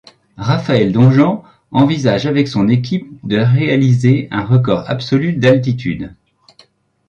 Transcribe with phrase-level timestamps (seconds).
[0.39, 6.15] Raphaël Domjan envisage avec son équipe de réaliser un record absolu d'altitude.